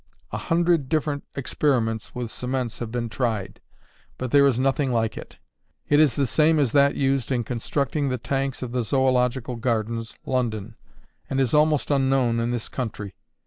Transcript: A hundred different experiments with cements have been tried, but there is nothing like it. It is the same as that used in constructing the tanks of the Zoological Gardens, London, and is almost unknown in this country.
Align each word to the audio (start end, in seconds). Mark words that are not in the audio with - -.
A 0.31 0.37
hundred 0.39 0.89
different 0.89 1.25
experiments 1.35 2.15
with 2.15 2.31
cements 2.31 2.79
have 2.79 2.91
been 2.91 3.07
tried, 3.07 3.61
but 4.17 4.31
there 4.31 4.47
is 4.47 4.57
nothing 4.57 4.91
like 4.91 5.15
it. 5.15 5.37
It 5.89 5.99
is 5.99 6.15
the 6.15 6.25
same 6.25 6.57
as 6.57 6.71
that 6.71 6.95
used 6.95 7.31
in 7.31 7.43
constructing 7.43 8.09
the 8.09 8.17
tanks 8.17 8.63
of 8.63 8.71
the 8.71 8.81
Zoological 8.81 9.57
Gardens, 9.57 10.15
London, 10.25 10.75
and 11.29 11.39
is 11.39 11.53
almost 11.53 11.91
unknown 11.91 12.39
in 12.39 12.49
this 12.49 12.67
country. 12.67 13.13